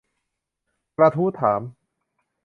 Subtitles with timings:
[0.97, 1.61] กระทู้ถาม